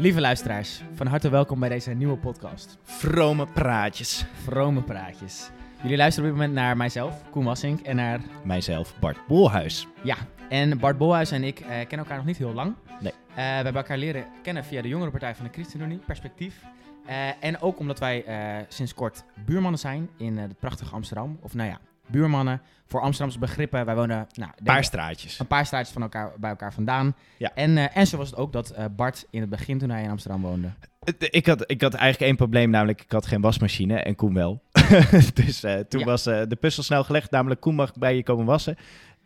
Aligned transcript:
Lieve 0.00 0.20
luisteraars, 0.20 0.82
van 0.94 1.06
harte 1.06 1.28
welkom 1.28 1.60
bij 1.60 1.68
deze 1.68 1.90
nieuwe 1.90 2.16
podcast. 2.16 2.78
Vrome 2.82 3.46
praatjes. 3.46 4.24
Vrome 4.32 4.82
Praatjes. 4.82 5.50
Jullie 5.82 5.96
luisteren 5.96 6.30
op 6.30 6.36
dit 6.36 6.46
moment 6.46 6.64
naar 6.64 6.76
mijzelf, 6.76 7.30
Koen 7.30 7.44
Wassink, 7.44 7.80
en 7.80 7.96
naar... 7.96 8.20
Mijzelf, 8.44 8.98
Bart 9.00 9.26
Bolhuis. 9.28 9.86
Ja, 10.02 10.16
en 10.48 10.78
Bart 10.78 10.98
Bolhuis 10.98 11.30
en 11.30 11.44
ik 11.44 11.60
eh, 11.60 11.66
kennen 11.68 11.98
elkaar 11.98 12.16
nog 12.16 12.26
niet 12.26 12.36
heel 12.36 12.52
lang. 12.52 12.74
Nee. 13.00 13.12
Eh, 13.12 13.34
we 13.34 13.42
hebben 13.42 13.74
elkaar 13.74 13.98
leren 13.98 14.24
kennen 14.42 14.64
via 14.64 14.82
de 14.82 14.88
jongere 14.88 15.10
partij 15.10 15.34
van 15.34 15.44
de 15.44 15.52
ChristenUnie, 15.52 15.98
Perspectief. 15.98 16.64
Eh, 17.06 17.44
en 17.44 17.60
ook 17.60 17.78
omdat 17.78 17.98
wij 17.98 18.24
sinds 18.68 18.94
kort 18.94 19.24
buurmannen 19.44 19.80
zijn 19.80 20.10
in 20.16 20.38
het 20.38 20.58
prachtige 20.58 20.94
Amsterdam. 20.94 21.38
Of 21.40 21.54
nou 21.54 21.68
ja, 21.68 21.80
buurmannen 22.10 22.60
voor 22.86 23.00
Amsterdamse 23.00 23.38
begrippen. 23.38 23.84
Wij 23.84 23.94
wonen 23.94 24.26
nou, 24.34 24.50
Een 24.56 24.64
paar 24.64 24.84
straatjes. 24.84 25.38
een 25.38 25.46
paar 25.46 25.66
straatjes 25.66 25.92
van 25.92 26.02
elkaar, 26.02 26.32
bij 26.38 26.50
elkaar 26.50 26.72
vandaan. 26.72 27.14
Ja. 27.38 27.50
En, 27.54 27.78
eh, 27.78 27.96
en 27.96 28.06
zo 28.06 28.16
was 28.16 28.30
het 28.30 28.38
ook 28.38 28.52
dat 28.52 28.70
eh, 28.70 28.84
Bart 28.96 29.26
in 29.30 29.40
het 29.40 29.50
begin, 29.50 29.78
toen 29.78 29.90
hij 29.90 30.02
in 30.02 30.10
Amsterdam 30.10 30.40
woonde... 30.42 30.68
Het- 31.00 31.28
Ik 31.30 31.46
had, 31.46 31.70
ik 31.70 31.80
had 31.82 31.94
eigenlijk 31.94 32.24
één 32.30 32.36
probleem, 32.36 32.70
namelijk 32.70 33.00
ik 33.02 33.12
had 33.12 33.26
geen 33.26 33.40
wasmachine 33.40 33.96
en 34.00 34.14
Koen 34.14 34.34
wel. 34.34 34.62
dus 35.34 35.62
eh, 35.62 35.78
toen 35.78 36.00
Ja. 36.00 36.06
was 36.06 36.26
eh, 36.26 36.42
de 36.48 36.56
puzzel 36.56 36.82
snel 36.82 37.04
gelegd, 37.04 37.30
namelijk 37.30 37.60
Koen 37.60 37.74
mag 37.74 37.92
bij 37.94 38.16
je 38.16 38.22
komen 38.22 38.44
wassen. 38.44 38.76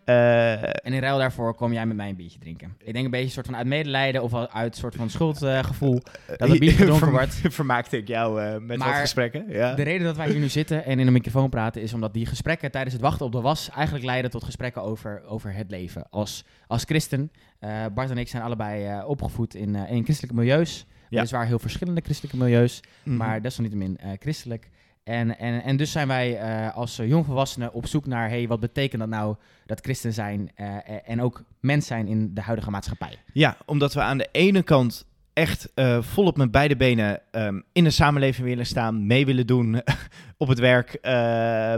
Eh, 0.05 0.63
En 0.63 0.93
in 0.93 0.99
ruil 1.01 1.19
daarvoor 1.19 1.55
kom 1.55 1.73
jij 1.73 1.87
met 1.87 1.97
mij 1.97 2.09
een 2.09 2.17
biertje 2.17 2.39
drinken. 2.39 2.77
Ik 2.85 2.93
denk 2.93 3.05
een 3.05 3.11
beetje 3.11 3.31
soort 3.31 3.47
van 3.47 3.57
uit 3.57 3.67
medelijden 3.67 4.23
of 4.23 4.35
uit 4.35 4.73
een 4.75 4.81
soort 4.81 4.95
van 4.95 5.11
schuldgevoel 5.11 6.01
dat 6.37 6.49
het 6.49 6.59
bier 6.59 6.73
gedronken 6.81 6.99
verm- 6.99 7.11
wordt. 7.11 7.41
Vermaakte 7.55 7.97
ik 7.97 8.09
jou 8.09 8.43
eh, 8.43 8.57
met 8.61 8.79
wat 8.79 8.89
gesprekken. 8.95 9.45
Ja. 9.49 9.75
De 9.75 9.83
reden 9.83 10.07
dat 10.07 10.17
wij 10.17 10.31
hier 10.31 10.41
nu 10.41 10.49
zitten 10.49 10.85
en 10.85 10.99
in 10.99 11.07
een 11.07 11.13
microfoon 11.13 11.49
praten 11.51 11.83
is 11.83 11.93
omdat 11.95 12.15
die 12.15 12.27
gesprekken 12.27 12.71
tijdens 12.71 12.93
het 12.93 13.03
wachten 13.03 13.27
op 13.27 13.33
de 13.33 13.41
was 13.41 13.71
eigenlijk 13.71 14.05
leiden 14.05 14.31
tot 14.31 14.45
gesprekken 14.45 14.83
over, 14.83 15.23
over 15.27 15.55
het 15.55 15.71
leven. 15.71 16.07
Als, 16.11 16.45
als 16.67 16.85
christen, 16.85 17.31
eh, 17.59 17.71
Bart 17.95 18.11
en 18.11 18.19
ik 18.19 18.29
zijn 18.29 18.43
allebei 18.43 18.87
eh, 18.87 19.09
opgevoed 19.09 19.55
in, 19.55 19.75
eh, 19.77 19.91
in 19.91 20.05
christelijke 20.05 20.37
milieus. 20.37 20.87
Ja. 21.09 21.17
Weliswaar 21.21 21.47
heel 21.47 21.59
verschillende 21.59 22.01
christelijke 22.05 22.37
milieus, 22.39 22.81
Mhm. 23.03 23.17
maar 23.17 23.43
desalniettemin 23.43 23.97
eh, 23.99 24.11
christelijk. 24.19 24.69
En, 25.05 25.39
en, 25.39 25.63
en 25.63 25.77
dus 25.77 25.93
zijn 25.93 26.09
wij 26.09 26.39
eh, 26.39 26.77
als 26.77 26.99
eh, 26.99 27.09
jongvolwassenen 27.09 27.73
op 27.73 27.87
zoek 27.87 28.07
naar, 28.07 28.29
hey, 28.29 28.47
wat 28.47 28.61
betekent 28.61 29.01
dat 29.01 29.11
nou, 29.11 29.37
dat 29.67 29.81
christen 29.81 30.13
zijn 30.13 30.51
eh, 30.55 30.77
en 31.05 31.23
ook 31.23 31.43
mens 31.61 31.87
zijn 31.87 32.07
in 32.07 32.35
de 32.35 32.41
huidige 32.41 32.71
maatschappij. 32.71 33.17
Ja, 33.33 33.57
omdat 33.67 33.95
we 33.95 34.01
aan 34.01 34.19
de 34.19 34.29
ene 34.33 34.63
kant 34.63 35.07
echt 35.33 35.73
volop 36.01 36.37
met 36.37 36.51
beide 36.51 36.77
benen 36.77 37.21
ehm, 37.31 37.61
in 37.73 37.85
de 37.85 37.91
samenleving 37.91 38.47
willen 38.47 38.67
staan, 38.67 39.07
mee 39.07 39.27
willen 39.27 39.47
doen 39.47 39.83
op 40.37 40.49
het 40.49 40.59
werk, 40.59 40.99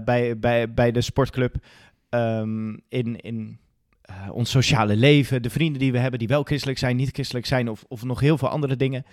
bij, 0.04 0.38
bij, 0.38 0.74
bij 0.74 0.92
de 0.92 1.00
sportclub, 1.00 1.54
ehm, 2.08 2.68
in, 2.88 3.20
in 3.20 3.58
ons 4.30 4.50
sociale 4.50 4.96
leven, 4.96 5.42
de 5.42 5.50
vrienden 5.50 5.80
die 5.80 5.92
we 5.92 5.98
hebben, 5.98 6.18
die 6.18 6.28
wel 6.28 6.42
christelijk 6.42 6.78
zijn, 6.78 6.96
niet 6.96 7.12
christelijk 7.12 7.46
zijn 7.46 7.68
of, 7.68 7.84
of 7.88 8.04
nog 8.04 8.20
heel 8.20 8.38
veel 8.38 8.48
andere 8.48 8.76
dingen. 8.76 9.04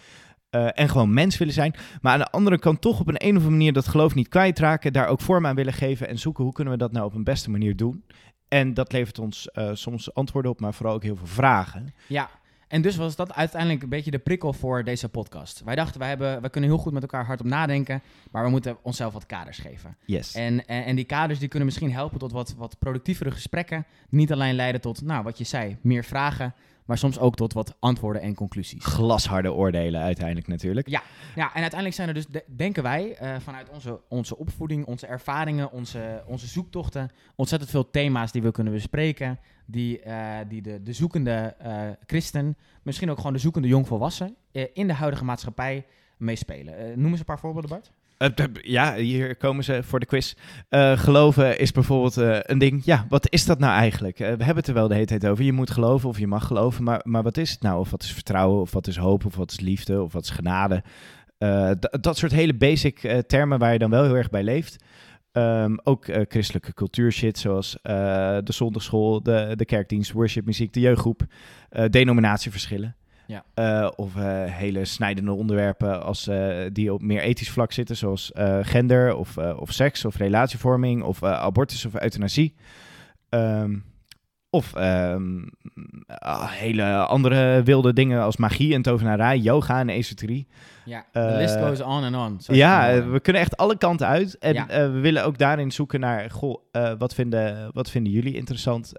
Eh, 0.54 0.68
en 0.74 0.90
gewoon 0.90 1.14
mens 1.14 1.38
willen 1.38 1.54
zijn. 1.54 1.76
Maar 2.02 2.14
aan 2.14 2.20
de 2.20 2.32
andere 2.32 2.60
kant 2.60 2.82
toch 2.82 3.00
op 3.00 3.08
een, 3.08 3.16
een 3.18 3.30
of 3.30 3.36
andere 3.36 3.50
manier 3.50 3.74
dat 3.74 3.88
geloof 3.88 4.16
niet 4.16 4.28
kwijtraken. 4.28 4.94
Daar 4.94 5.08
ook 5.08 5.22
vorm 5.22 5.46
aan 5.46 5.56
willen 5.56 5.74
geven. 5.74 6.08
En 6.08 6.20
zoeken 6.20 6.44
hoe 6.44 6.54
kunnen 6.54 6.74
we 6.74 6.80
dat 6.80 6.92
nou 6.92 7.06
op 7.06 7.14
een 7.14 7.24
beste 7.24 7.50
manier 7.50 7.76
doen. 7.76 8.04
En 8.48 8.74
dat 8.74 8.92
levert 8.92 9.20
ons 9.20 9.52
eh, 9.52 9.70
soms 9.74 10.14
antwoorden 10.14 10.52
op, 10.52 10.60
maar 10.60 10.74
vooral 10.74 10.96
ook 10.96 11.04
heel 11.04 11.16
veel 11.16 11.28
vragen. 11.28 11.94
Ja, 12.08 12.30
en 12.68 12.82
dus 12.82 12.96
was 12.96 13.16
dat 13.16 13.34
uiteindelijk 13.34 13.84
een 13.84 13.90
beetje 13.90 14.12
de 14.12 14.20
prikkel 14.20 14.54
voor 14.54 14.84
deze 14.84 15.10
podcast. 15.10 15.62
Wij 15.66 15.76
dachten, 15.76 16.00
wij, 16.00 16.10
hebben, 16.10 16.42
wij 16.42 16.50
kunnen 16.50 16.70
heel 16.70 16.80
goed 16.80 16.94
met 16.94 17.02
elkaar 17.02 17.26
hardop 17.26 17.48
nadenken, 17.48 18.02
maar 18.32 18.44
we 18.44 18.50
moeten 18.50 18.78
onszelf 18.82 19.14
wat 19.14 19.26
kaders 19.26 19.58
geven. 19.58 19.98
Yes. 20.06 20.36
En, 20.36 20.66
en, 20.66 20.86
en 20.86 20.96
die 20.96 21.06
kaders 21.06 21.40
die 21.40 21.48
kunnen 21.48 21.68
misschien 21.68 21.92
helpen 21.92 22.20
tot 22.20 22.32
wat, 22.32 22.56
wat 22.58 22.80
productievere 22.80 23.32
gesprekken. 23.32 23.86
Niet 24.10 24.32
alleen 24.32 24.56
leiden 24.56 24.82
tot, 24.82 25.02
nou, 25.02 25.24
wat 25.24 25.38
je 25.38 25.44
zei, 25.44 25.78
meer 25.82 26.04
vragen, 26.04 26.54
maar 26.86 26.98
soms 26.98 27.20
ook 27.20 27.36
tot 27.36 27.54
wat 27.54 27.76
antwoorden 27.80 28.22
en 28.22 28.36
conclusies. 28.36 28.86
glasharde 28.86 29.54
oordelen 29.54 30.02
uiteindelijk 30.02 30.48
natuurlijk. 30.48 30.88
Ja, 31.36 31.54
en 31.54 31.62
uiteindelijk 31.62 31.94
zijn 31.94 32.08
er 32.08 32.14
dus, 32.14 32.26
de- 32.28 32.44
denken 32.56 32.84
wij, 32.84 33.16
eh, 33.16 33.36
vanuit 33.40 33.70
onze, 33.70 34.00
onze 34.10 34.38
opvoeding, 34.38 34.86
onze 34.86 35.08
ervaringen, 35.08 35.72
onze, 35.72 36.24
onze 36.28 36.48
zoektochten, 36.48 37.10
ontzettend 37.36 37.72
veel 37.72 37.90
thema's 37.90 38.32
die 38.32 38.42
we 38.42 38.52
kunnen 38.52 38.74
bespreken. 38.74 39.40
Die, 39.66 40.00
eh, 40.02 40.38
die 40.48 40.62
de, 40.62 40.84
de 40.84 40.94
zoekende 40.94 41.56
eh, 41.60 41.82
christen, 42.06 42.58
misschien 42.82 43.12
ook 43.12 43.18
gewoon 43.18 43.34
de 43.34 43.40
zoekende 43.40 43.68
jongvolwassen, 43.68 44.36
in 44.74 44.88
de 44.88 44.94
huidige 44.94 45.24
maatschappij 45.24 45.86
meespelen. 46.18 47.00
Noem 47.00 47.10
eens 47.12 47.20
een 47.20 47.26
paar 47.26 47.40
voorbeelden, 47.40 47.70
Bart. 47.70 47.92
Eh, 48.18 48.30
ja, 48.62 48.96
hier 48.96 49.36
komen 49.36 49.64
ze 49.64 49.84
voor 49.84 50.00
de 50.00 50.06
quiz. 50.06 50.34
Eh, 50.70 50.98
geloven 50.98 51.60
is 51.60 51.72
bijvoorbeeld 51.72 52.18
eh, 52.18 52.38
een 52.42 52.58
ding. 52.58 52.86
Ja, 52.86 53.06
wat 53.10 53.30
is 53.30 53.46
dat 53.46 53.60
nou 53.60 53.74
eigenlijk? 53.74 54.18
We 54.18 54.26
hebben 54.26 54.56
het 54.56 54.68
er 54.68 54.74
wel 54.74 54.88
de 54.88 54.94
hele 54.94 55.06
tijd 55.06 55.28
over. 55.28 55.44
Je 55.44 55.54
moet 55.54 55.72
geloven 55.72 56.10
of 56.10 56.20
je 56.20 56.28
mag 56.28 56.48
geloven. 56.48 56.84
Maar, 56.84 57.02
maar 57.04 57.24
wat 57.24 57.38
is 57.38 57.52
het 57.52 57.62
nou? 57.62 57.80
Of 57.80 57.92
wat 57.92 58.04
is 58.04 58.14
vertrouwen? 58.14 58.62
Of 58.62 58.72
wat 58.72 58.88
is 58.88 58.98
hoop? 58.98 59.26
Of 59.26 59.36
wat 59.36 59.52
is 59.52 59.60
liefde? 59.60 60.02
Of 60.02 60.14
wat 60.14 60.24
is 60.24 60.30
genade? 60.30 60.84
Dat 62.02 62.18
soort 62.18 62.32
hele 62.32 62.54
basic 62.54 63.24
termen 63.28 63.60
waar 63.60 63.74
je 63.74 63.80
dan 63.80 63.90
wel 63.90 64.04
heel 64.04 64.16
erg 64.16 64.30
bij 64.30 64.44
leeft. 64.44 64.84
Ehm, 65.32 65.76
ook 65.84 66.08
eh, 66.08 66.22
christelijke 66.28 66.74
cultuurshit, 66.74 67.38
zoals 67.38 67.78
de 67.82 68.44
zondagschool, 68.44 69.24
de, 69.24 69.54
de 69.56 69.66
kerkdienst, 69.66 70.12
worshipmuziek, 70.12 70.74
de 70.74 70.80
jeugdgroep, 70.80 71.26
denominatieverschillen. 71.90 72.96
Ja. 73.28 73.44
Eh, 73.54 73.90
of 73.96 74.16
eh, 74.16 74.44
hele 74.46 74.86
snijdende 74.86 75.32
onderwerpen 75.32 76.04
als, 76.04 76.28
eh, 76.28 76.56
die 76.72 76.94
op 76.94 77.02
meer 77.02 77.22
ethisch 77.22 77.50
vlak 77.52 77.72
zitten, 77.72 77.96
zoals 77.98 78.32
gender 78.62 79.16
of, 79.16 79.38
of 79.38 79.72
seks 79.72 80.06
of 80.06 80.16
relatievorming 80.16 81.04
of 81.04 81.24
abortus 81.24 81.86
of 81.86 82.02
euthanasie. 82.02 82.56
Ehm, 83.30 83.76
of 84.50 84.74
ehm, 84.76 85.42
ah, 86.08 86.52
hele 86.52 86.96
andere 86.96 87.64
wilde 87.64 87.94
dingen 87.94 88.22
als 88.22 88.38
magie 88.38 88.74
en 88.74 88.82
tovenarij, 88.82 89.38
yoga 89.38 89.80
en 89.80 89.90
esoterie. 89.90 90.48
Ja, 90.86 91.06
Eh, 91.12 91.36
list 91.36 91.58
goes 91.58 91.82
on 91.82 92.04
and 92.14 92.16
on. 92.16 92.56
Ja, 92.56 93.04
we 93.10 93.20
kunnen 93.20 93.42
echt 93.42 93.58
alle 93.58 93.78
kanten 93.78 94.08
uit. 94.08 94.38
En 94.38 94.54
Ja. 94.54 94.66
we 94.68 95.00
willen 95.00 95.26
ook 95.26 95.38
daarin 95.38 95.72
zoeken 95.72 96.00
naar, 96.00 96.30
goh, 96.32 96.56
wat, 96.98 97.14
vinden, 97.14 97.70
wat 97.74 97.90
vinden 97.90 98.12
jullie 98.14 98.36
interessant? 98.36 98.92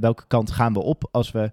Welke 0.00 0.26
kant 0.26 0.50
gaan 0.50 0.72
we 0.72 0.80
op 0.80 1.08
als 1.10 1.30
we 1.30 1.50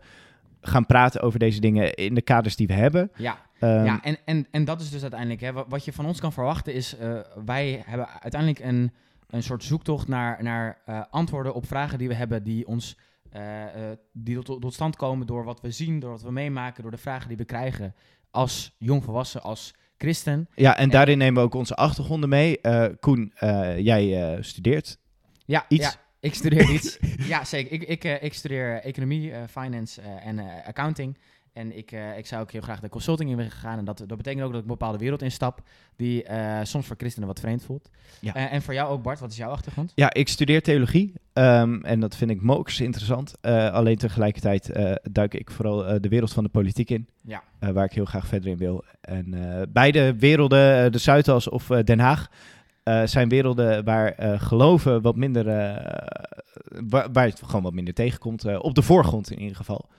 gaan 0.67 0.85
praten 0.85 1.21
over 1.21 1.39
deze 1.39 1.59
dingen 1.59 1.93
in 1.93 2.13
de 2.13 2.21
kaders 2.21 2.55
die 2.55 2.67
we 2.67 2.73
hebben? 2.73 3.11
ja. 3.17 3.45
Ehm, 3.59 3.85
ja, 3.85 4.01
en, 4.03 4.17
en, 4.25 4.47
en 4.51 4.65
dat 4.65 4.81
is 4.81 4.89
dus 4.89 5.01
uiteindelijk, 5.01 5.41
hè, 5.41 5.51
wat, 5.67 5.85
je 5.85 5.93
van 5.93 6.05
ons 6.05 6.19
kan 6.19 6.33
verwachten 6.33 6.73
is, 6.73 6.97
eh, 6.97 7.19
wij 7.45 7.83
hebben 7.85 8.07
uiteindelijk 8.21 8.63
een, 8.63 8.91
een 9.29 9.43
soort 9.43 9.63
zoektocht 9.63 10.07
naar, 10.07 10.43
naar 10.43 10.81
eh, 10.85 11.01
antwoorden 11.09 11.53
op 11.53 11.67
vragen 11.67 11.97
die 11.97 12.07
we 12.07 12.13
hebben, 12.13 12.43
die 12.43 12.67
ons 12.67 12.97
eh, 13.31 13.41
die 14.13 14.41
tot, 14.43 14.61
tot 14.61 14.73
stand 14.73 14.95
komen 14.95 15.27
door 15.27 15.43
wat 15.43 15.61
we 15.61 15.71
zien, 15.71 15.99
door 15.99 16.09
wat 16.11 16.21
we 16.21 16.31
meemaken, 16.31 16.81
door 16.81 16.91
de 16.91 16.97
vragen 16.97 17.27
die 17.27 17.37
we 17.37 17.45
krijgen 17.45 17.93
als 18.31 18.75
jongvolwassen, 18.77 19.41
als 19.43 19.73
christen. 19.97 20.47
ja, 20.55 20.75
en 20.75 20.83
en- 20.83 20.89
daarin 20.89 21.17
nemen 21.17 21.41
we 21.41 21.47
ook 21.47 21.53
onze 21.55 21.75
achtergronden 21.75 22.29
mee. 22.29 22.59
Koen, 22.99 23.33
jij 23.77 24.37
studeert 24.41 24.97
Ja, 25.45 25.65
iets. 25.67 25.85
ja 25.85 25.93
ik 26.27 26.33
studeer 26.33 26.69
iets. 26.71 26.97
ja, 27.33 27.43
zeker. 27.45 27.71
Ik, 27.71 27.83
ik, 27.83 28.03
eh, 28.03 28.23
ik 28.23 28.33
studeer 28.33 28.79
economie, 28.81 29.31
eh, 29.31 29.41
finance 29.49 30.01
eh, 30.01 30.27
en 30.27 30.39
eh, 30.39 30.45
accounting. 30.67 31.17
En 31.53 31.77
ik, 31.77 31.91
eh, 31.91 32.17
ik 32.17 32.25
zou 32.25 32.41
ook 32.41 32.51
heel 32.51 32.61
graag 32.61 32.79
de 32.79 32.89
consulting 32.89 33.29
in 33.29 33.35
willen 33.35 33.51
gaan. 33.51 33.77
En 33.77 33.85
dat, 33.85 33.97
dat 34.07 34.17
betekent 34.17 34.43
ook 34.43 34.47
dat 34.51 34.55
ik 34.61 34.61
een 34.67 34.71
bepaalde 34.77 34.97
wereld 34.97 35.21
instap 35.21 35.61
die 35.95 36.23
eh, 36.23 36.59
soms 36.63 36.85
voor 36.87 36.95
christenen 36.99 37.27
wat 37.27 37.39
vreemd 37.39 37.63
voelt. 37.63 37.89
Ja. 38.21 38.33
Eh, 38.33 38.53
en 38.53 38.61
voor 38.61 38.73
jou 38.73 38.89
ook, 38.91 39.01
Bart, 39.03 39.19
wat 39.19 39.31
is 39.31 39.37
jouw 39.37 39.49
achtergrond? 39.49 39.91
Ja, 39.95 40.13
ik 40.13 40.27
studeer 40.27 40.61
theologie 40.61 41.13
ehm, 41.33 41.79
en 41.83 41.99
dat 41.99 42.15
vind 42.15 42.31
ik 42.31 42.41
mokers 42.41 42.79
interessant. 42.81 43.33
Eh, 43.41 43.71
alleen 43.73 43.97
tegelijkertijd 43.97 44.69
eh, 44.71 44.91
duik 45.11 45.33
ik 45.33 45.51
vooral 45.51 45.85
eh, 45.87 45.95
de 46.01 46.09
wereld 46.09 46.33
van 46.33 46.43
de 46.43 46.49
politiek 46.49 46.89
in, 46.89 47.07
Ja. 47.23 47.43
eh, 47.59 47.69
waar 47.69 47.85
ik 47.85 47.91
heel 47.93 48.05
graag 48.05 48.27
verder 48.27 48.49
in 48.49 48.57
wil. 48.57 48.83
En 49.01 49.33
eh, 49.33 49.61
beide 49.69 50.15
werelden, 50.15 50.85
eh, 50.85 50.91
de 50.91 50.97
Zuidas 50.97 51.49
of 51.49 51.69
eh, 51.69 51.83
Den 51.83 51.99
Haag, 51.99 52.27
eh, 52.83 53.03
zijn 53.05 53.29
werelden 53.29 53.83
waar 53.83 54.11
eh, 54.11 54.41
geloven 54.41 55.01
wat 55.01 55.15
minder, 55.15 55.47
eh, 55.47 56.06
waar, 56.89 57.11
waar 57.11 57.25
het 57.25 57.41
gewoon 57.43 57.63
wat 57.63 57.73
minder 57.73 57.93
tegenkomt. 57.93 58.45
eh, 58.45 58.59
op 58.63 58.75
de 58.75 58.81
voorgrond 58.81 59.31
in 59.31 59.39
ieder 59.39 59.55
geval. 59.55 59.89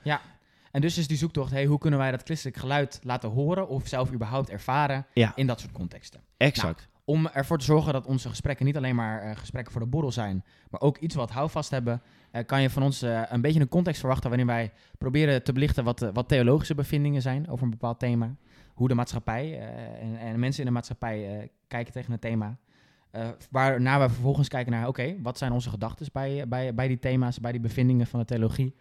En 0.71 0.81
dus 0.81 0.97
is 0.97 1.07
die 1.07 1.17
zoektocht, 1.17 1.51
hey, 1.51 1.65
hoe 1.65 1.77
kunnen 1.77 1.99
wij 1.99 2.11
dat 2.11 2.21
christelijk 2.23 2.57
geluid 2.57 2.99
laten 3.03 3.29
horen 3.29 3.67
of 3.67 3.87
zelf 3.87 4.11
überhaupt 4.13 4.49
ervaren 4.49 5.05
Ja. 5.13 5.31
in 5.35 5.47
dat 5.47 5.59
soort 5.59 5.71
contexten? 5.71 6.21
Exact. 6.37 6.87
Om 7.05 7.27
ervoor 7.27 7.57
te 7.57 7.65
zorgen 7.65 7.93
dat 7.93 8.05
onze 8.05 8.29
gesprekken 8.29 8.65
niet 8.65 8.77
alleen 8.77 8.95
maar 8.95 9.21
eh, 9.21 9.35
gesprekken 9.35 9.71
voor 9.71 9.81
de 9.81 9.87
borrel 9.87 10.11
zijn, 10.11 10.43
maar 10.69 10.81
ook 10.81 10.97
iets 10.97 11.15
wat 11.15 11.31
houvast 11.31 11.69
hebben, 11.69 12.01
eh, 12.31 12.45
kan 12.45 12.61
je 12.61 12.69
van 12.69 12.83
ons 12.83 13.01
een 13.01 13.41
beetje 13.41 13.59
een 13.59 13.67
context 13.67 13.99
verwachten 13.99 14.29
waarin 14.29 14.47
wij 14.47 14.71
proberen 14.97 15.43
te 15.43 15.53
belichten 15.53 15.83
wat, 15.83 15.99
wat 16.13 16.27
theologische 16.27 16.75
bevindingen 16.75 17.21
zijn 17.21 17.49
over 17.49 17.63
een 17.63 17.69
bepaald 17.69 17.99
thema. 17.99 18.35
Hoe 18.73 18.87
de 18.87 18.93
maatschappij 18.95 19.59
en, 20.01 20.17
en 20.19 20.39
mensen 20.39 20.59
in 20.59 20.67
de 20.67 20.73
maatschappij 20.73 21.49
kijken 21.67 21.93
tegen 21.93 22.11
het 22.11 22.21
thema. 22.21 22.57
Eh 23.11 23.27
waarna 23.49 23.99
we 23.99 24.09
vervolgens 24.09 24.47
kijken 24.47 24.71
naar, 24.71 24.87
oké, 24.87 25.15
wat 25.21 25.37
zijn 25.37 25.51
onze 25.51 25.69
gedachten 25.69 26.07
bij, 26.11 26.47
bij, 26.47 26.73
bij 26.73 26.87
die 26.87 26.99
thema's, 26.99 27.39
bij 27.39 27.51
die 27.51 27.61
bevindingen 27.61 28.07
van 28.07 28.19
de 28.19 28.25
theologie? 28.25 28.75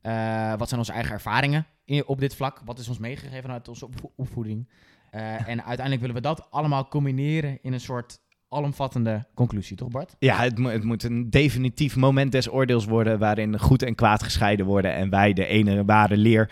Eh, 0.00 0.54
wat 0.56 0.68
zijn 0.68 0.80
onze 0.80 0.92
eigen 0.92 1.12
ervaringen 1.12 1.66
in, 1.84 2.06
op 2.06 2.20
dit 2.20 2.34
vlak? 2.34 2.60
Wat 2.64 2.78
is 2.78 2.88
ons 2.88 2.98
meegegeven 2.98 3.50
uit 3.50 3.68
onze 3.68 3.86
opvo- 3.86 4.12
opvoeding? 4.16 4.68
Eh, 5.10 5.48
en 5.48 5.64
uiteindelijk 5.64 6.00
willen 6.00 6.14
we 6.14 6.20
dat 6.20 6.46
allemaal 6.50 6.88
combineren 6.88 7.58
in 7.62 7.72
een 7.72 7.80
soort 7.80 8.20
alomvattende 8.48 9.26
conclusie, 9.34 9.76
toch 9.76 9.88
Bart? 9.88 10.16
Ja, 10.18 10.36
het, 10.36 10.58
het 10.58 10.84
moet 10.84 11.02
een 11.02 11.30
definitief 11.30 11.96
moment 11.96 12.32
des 12.32 12.50
oordeels 12.50 12.84
worden 12.84 13.18
waarin 13.18 13.58
goed 13.58 13.82
en 13.82 13.94
kwaad 13.94 14.22
gescheiden 14.22 14.66
worden 14.66 14.94
en 14.94 15.10
wij 15.10 15.32
de 15.32 15.46
ene 15.46 15.84
ware 15.84 16.16
leer 16.16 16.50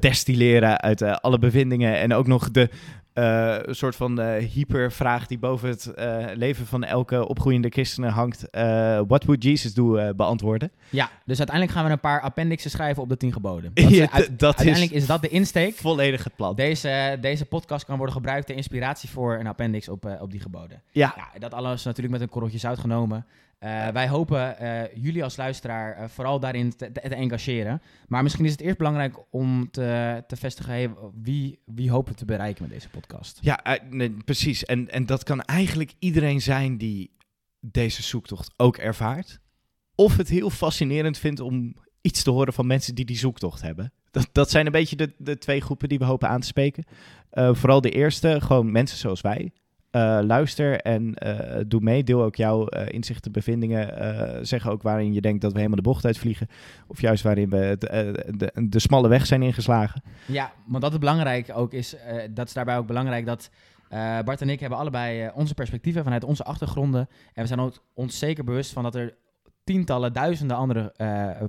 destilleren 0.00 0.80
uit 0.80 1.02
alle 1.02 1.38
bevindingen 1.38 1.98
en 1.98 2.12
ook 2.12 2.26
nog 2.26 2.50
de 2.50 2.70
eh, 3.14 3.56
soort 3.66 3.96
van 3.96 4.20
eh, 4.20 4.44
hypervraag 4.44 5.26
die 5.26 5.38
boven 5.38 5.68
het 5.68 5.86
eh, 5.86 6.24
leven 6.34 6.66
van 6.66 6.84
elke 6.84 7.28
opgroeiende 7.28 7.68
christen 7.68 8.04
hangt, 8.04 8.46
what 9.06 9.24
would 9.24 9.42
Jesus 9.42 9.74
do, 9.74 10.14
beantwoorden. 10.14 10.70
Ja, 10.90 11.10
dus 11.24 11.38
uiteindelijk 11.38 11.76
gaan 11.76 11.86
we 11.86 11.92
een 11.92 12.00
paar 12.00 12.20
appendixen 12.20 12.70
schrijven 12.70 13.02
op 13.02 13.08
de 13.08 13.16
tien 13.16 13.32
geboden. 13.32 13.70
Dat 13.74 13.90
is 13.90 13.96
Ja, 13.96 14.10
uit- 14.10 14.24
d- 14.24 14.38
dat 14.38 14.56
uiteindelijk 14.56 14.92
is 14.92 15.00
is 15.02 15.06
dat 15.06 15.22
de 15.22 15.28
insteek. 15.28 15.74
volledig 15.74 16.24
het 16.24 16.36
plan. 16.36 16.54
Deze, 16.54 17.18
deze 17.20 17.44
podcast 17.44 17.84
kan 17.84 17.96
worden 17.96 18.14
gebruikt 18.14 18.46
ter 18.46 18.56
inspiratie 18.56 19.08
voor 19.10 19.38
een 19.38 19.46
appendix 19.46 19.88
op, 19.88 20.16
op 20.20 20.30
die 20.30 20.40
geboden. 20.40 20.82
Ja, 20.90 21.14
Ja, 21.16 21.38
dat 21.38 21.54
alles 21.54 21.84
natuurlijk 21.84 22.12
met 22.14 22.22
een 22.22 22.28
korreltje 22.28 22.58
zout 22.58 22.78
genomen. 22.78 23.26
Eh, 23.64 23.88
wij 23.88 24.08
hopen 24.08 24.58
eh, 24.58 25.02
jullie 25.02 25.24
als 25.24 25.36
luisteraar 25.36 25.96
eh, 25.96 26.08
vooral 26.08 26.40
daarin 26.40 26.76
te, 26.76 26.92
te, 26.92 27.00
engageren. 27.00 27.82
Maar 28.08 28.22
misschien 28.22 28.44
is 28.44 28.50
het 28.50 28.60
eerst 28.60 28.78
belangrijk 28.78 29.16
om 29.30 29.70
te, 29.70 30.24
te 30.26 30.36
vestigen... 30.36 30.96
wie, 31.22 31.58
wie 31.64 31.90
hopen 31.90 32.16
te 32.16 32.24
bereiken 32.24 32.62
met 32.62 32.72
deze 32.72 32.88
podcast? 32.88 33.38
Ja, 33.40 33.78
precies. 34.24 34.64
En, 34.64 34.90
en 34.90 35.06
dat 35.06 35.22
kan 35.22 35.42
eigenlijk 35.42 35.92
iedereen 35.98 36.40
zijn 36.40 36.78
die 36.78 37.16
deze 37.60 38.02
zoektocht 38.02 38.54
ook 38.56 38.76
ervaart. 38.76 39.40
Of 39.94 40.16
het 40.16 40.28
heel 40.28 40.50
fascinerend 40.50 41.18
vindt 41.18 41.40
om 41.40 41.76
iets 42.00 42.22
te 42.22 42.30
horen 42.30 42.52
van 42.52 42.66
mensen 42.66 42.94
die 42.94 43.04
die 43.04 43.18
zoektocht 43.18 43.62
hebben. 43.62 43.92
Dat, 44.10 44.28
dat 44.32 44.50
zijn 44.50 44.66
een 44.66 44.72
beetje 44.72 44.96
de, 44.96 45.14
de 45.18 45.38
twee 45.38 45.60
groepen 45.60 45.88
die 45.88 45.98
we 45.98 46.04
hopen 46.04 46.28
aan 46.28 46.40
te 46.40 46.46
spreken. 46.46 46.84
Vooral 47.30 47.80
de 47.80 47.90
eerste, 47.90 48.40
gewoon 48.40 48.72
mensen 48.72 48.98
zoals 48.98 49.20
wij. 49.20 49.52
Eh, 49.94 50.18
luister 50.22 50.80
en 50.80 51.14
eh, 51.14 51.64
doe 51.66 51.80
mee. 51.80 52.04
Deel 52.04 52.22
ook 52.22 52.36
jouw 52.36 52.66
eh, 52.66 52.94
inzichten, 52.94 53.32
bevindingen. 53.32 54.46
Zeg 54.46 54.68
ook 54.68 54.82
waarin 54.82 55.12
je 55.12 55.20
denkt 55.20 55.40
dat 55.40 55.50
we 55.50 55.56
helemaal 55.56 55.78
de 55.78 55.88
bocht 55.88 56.04
uitvliegen. 56.04 56.48
Of 56.86 57.00
juist 57.00 57.22
waarin 57.22 57.48
we 57.48 57.76
de, 57.78 58.52
de 58.68 58.78
smalle 58.78 59.08
weg 59.08 59.26
zijn 59.26 59.42
ingeslagen. 59.42 60.02
Ja, 60.26 60.52
want 60.66 60.82
dat 60.82 60.90
het 60.90 61.00
belangrijk 61.00 61.50
ook 61.54 61.72
is, 61.72 61.96
dat 62.30 62.46
is 62.46 62.52
daarbij 62.52 62.76
ook 62.76 62.86
belangrijk 62.86 63.26
dat 63.26 63.50
Bart 64.24 64.40
en 64.40 64.48
ik 64.48 64.60
hebben 64.60 64.78
allebei 64.78 65.30
onze 65.34 65.54
perspectieven 65.54 66.04
vanuit 66.04 66.24
onze 66.24 66.44
achtergronden. 66.44 67.08
En 67.32 67.42
we 67.42 67.48
zijn 67.48 67.60
ook 67.60 67.84
ons 67.94 68.18
zeker 68.18 68.44
bewust 68.44 68.72
van 68.72 68.82
dat 68.82 68.94
er 68.94 69.14
tientallen, 69.64 70.12
duizenden 70.12 70.56
andere 70.56 70.92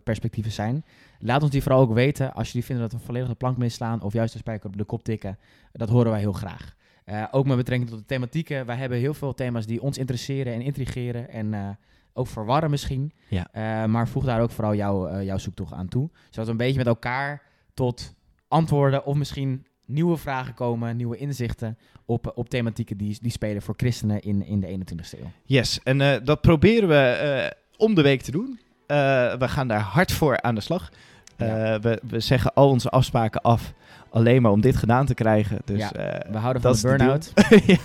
perspectieven 0.04 0.52
zijn. 0.52 0.86
Laat 1.20 1.42
ons 1.42 1.52
die 1.52 1.62
vooral 1.62 1.82
ook 1.82 1.94
weten 1.94 2.34
als 2.34 2.48
jullie 2.48 2.66
vinden 2.66 2.90
dat 2.90 3.00
we 3.00 3.06
volledig 3.06 3.30
de 3.30 3.36
plank 3.36 3.58
misslaan 3.58 4.02
of 4.02 4.14
juist 4.14 4.34
de 4.34 4.40
spijker 4.40 4.70
op 4.70 4.78
de 4.78 4.84
kop 4.84 5.04
tikken. 5.04 5.38
Dat 5.72 5.90
horen 5.90 6.12
wij 6.12 6.20
heel 6.20 6.34
graag. 6.34 6.76
Eh, 7.06 7.24
ook 7.32 7.46
met 7.46 7.58
betrekking 7.58 7.90
tot 7.90 8.00
de 8.00 8.06
thematieken. 8.06 8.66
Wij 8.66 8.76
hebben 8.76 8.98
heel 8.98 9.14
veel 9.14 9.34
thema's 9.34 9.66
die 9.66 9.82
ons 9.82 9.98
interesseren 9.98 10.54
en 10.54 10.62
intrigeren 10.62 11.30
en 11.30 11.54
eh, 11.54 11.70
ook 12.14 12.28
verwarren 12.28 12.70
misschien. 12.70 13.12
Ja. 13.28 13.48
Eh, 13.52 13.86
maar 13.86 14.08
voeg 14.08 14.26
daar 14.26 14.42
ook 14.42 14.52
vooral 14.52 14.76
jouw, 14.76 15.22
jouw 15.22 15.38
zoektocht 15.38 15.74
aan 15.74 15.88
toe. 15.88 16.10
Zodat 16.30 16.46
we 16.46 16.52
een 16.52 16.58
beetje 16.58 16.78
met 16.78 16.88
elkaar 16.88 17.42
tot 17.74 18.14
antwoorden 18.48 19.06
of 19.06 19.16
misschien 19.16 19.66
nieuwe 19.86 20.18
vragen 20.18 20.54
komen, 20.54 20.98
nieuwe 20.98 21.18
inzichten 21.18 21.78
op, 22.06 22.32
op 22.36 22.50
thematieken 22.50 22.98
die, 22.98 23.18
die 23.22 23.32
spelen 23.32 23.62
voor 23.62 23.74
christenen 23.78 24.22
in, 24.22 24.46
in 24.46 24.60
de 24.60 24.68
21ste 24.68 25.20
eeuw. 25.20 25.32
Yes, 25.44 25.80
en 25.84 26.24
dat 26.24 26.42
proberen 26.42 26.90
we 26.90 27.56
om 27.78 27.96
de 27.96 28.02
week 28.02 28.22
te 28.22 28.32
doen. 28.32 28.60
We 28.88 29.48
gaan 29.48 29.68
daar 29.68 29.80
hard 29.80 30.12
voor 30.12 30.42
aan 30.42 30.56
de 30.56 30.62
slag. 30.62 30.92
Eh, 31.38 31.48
Ja. 31.48 31.80
we, 31.80 32.02
we 32.08 32.20
zeggen 32.20 32.54
al 32.54 32.70
onze 32.70 32.90
afspraken 32.90 33.42
af 33.42 33.74
alleen 34.10 34.42
maar 34.42 34.52
om 34.52 34.62
dit 34.62 34.76
gedaan 34.76 35.06
te 35.06 35.14
krijgen. 35.14 35.58
Dus, 35.66 35.80
Ja, 35.80 35.92
eh, 35.92 36.32
We 36.32 36.38
houden 36.38 36.62
van 36.62 36.72
de 36.74 36.82
burn-out. 36.82 37.32
ja. 37.66 37.78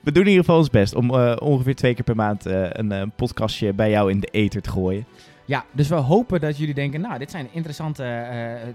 We 0.00 0.12
doen 0.12 0.22
in 0.22 0.28
ieder 0.28 0.44
geval 0.44 0.58
ons 0.58 0.70
best 0.70 0.94
om 0.94 1.14
eh, 1.14 1.36
ongeveer 1.38 1.74
twee 1.74 1.94
keer 1.94 2.04
per 2.04 2.16
maand 2.16 2.44
een 2.44 3.12
podcastje 3.16 3.72
bij 3.72 3.90
jou 3.90 4.10
in 4.10 4.20
de 4.20 4.26
ether 4.30 4.62
te 4.62 4.70
gooien. 4.70 5.04
Ja, 5.44 5.64
dus 5.72 5.88
we 5.88 5.94
hopen 5.94 6.40
dat 6.40 6.56
jullie 6.58 6.74
denken, 6.74 7.00
nou, 7.00 7.18
dit 7.18 7.30
zijn 7.30 7.48
interessante, 7.52 8.26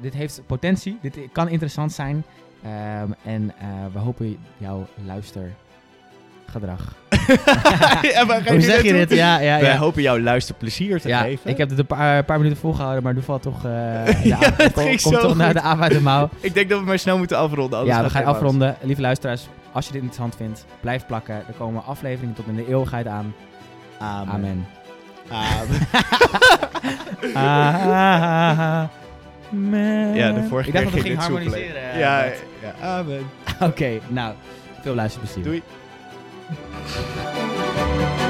dit 0.01 0.13
heeft 0.13 0.41
potentie, 0.45 0.97
dit 1.01 1.17
kan 1.31 1.49
interessant 1.49 1.91
zijn. 1.91 2.23
Ehm, 2.63 3.11
en 3.23 3.53
we 3.93 3.99
hopen 3.99 4.37
jouw 4.57 4.87
luistergedrag. 5.05 6.95
ja, 8.13 8.25
Hoe 8.47 8.61
zeg 8.61 8.81
je 8.81 8.93
dit? 8.93 9.09
Ja, 9.13 9.39
ja, 9.39 9.59
Wij 9.59 9.77
hopen 9.77 10.01
jou 10.01 10.21
luisterplezier 10.21 11.01
te 11.01 11.07
Ja, 11.07 11.21
geven. 11.21 11.49
ik 11.49 11.57
heb 11.57 11.69
het 11.69 11.79
een 11.79 11.85
paar, 11.85 12.23
paar 12.23 12.37
minuten 12.37 12.59
volgehouden, 12.59 13.03
maar 13.03 13.13
nu 13.13 13.21
valt 13.21 13.41
toch, 13.41 13.57
eh 13.57 13.61
de 14.05 14.17
Ja, 14.23 14.35
aap- 14.37 14.57
het 14.57 14.73
kom- 14.73 14.83
ging 14.83 15.01
komt 15.01 15.19
toch 15.19 15.35
naar 15.35 15.53
de 15.53 15.61
aap 15.61 15.81
uit 15.81 15.91
de 15.91 16.01
mouw. 16.01 16.29
Ik 16.39 16.53
denk 16.53 16.69
dat 16.69 16.79
we 16.79 16.85
maar 16.85 16.99
snel 16.99 17.17
moeten 17.17 17.37
afronden. 17.37 17.85
Ja, 17.85 18.03
we 18.03 18.09
gaan 18.09 18.25
afronden. 18.25 18.75
Lieve 18.81 19.01
luisteraars, 19.01 19.47
als 19.71 19.85
je 19.85 19.91
dit 19.91 20.01
interessant 20.01 20.35
vindt, 20.35 20.65
blijf 20.79 21.05
plakken. 21.05 21.35
Er 21.35 21.53
komen 21.57 21.85
afleveringen 21.85 22.35
tot 22.35 22.47
in 22.47 22.55
de 22.55 22.67
eeuwigheid 22.67 23.07
aan. 23.07 23.33
Amen. 23.99 24.33
Amen. 24.33 24.67
Amen. 25.29 25.87
Amen. 29.51 30.15
Ja, 30.15 30.31
de 30.31 30.43
vorige 30.49 30.69
Ik 30.69 30.75
dacht 30.75 30.93
dat 30.93 31.03
keer 31.03 31.11
het 31.13 31.23
ging 31.23 31.43
ging 31.43 31.45
harmoniseren. 31.45 31.91
eh, 31.93 31.99
Ja, 31.99 32.23
ja, 32.61 32.73
amen. 32.81 33.19
Oké, 33.59 33.89
nou, 34.07 34.33
veel 34.81 34.95
luisterplezier. 34.95 35.43
Doei. 35.43 35.63
Thank 36.49 38.21
you. 38.21 38.26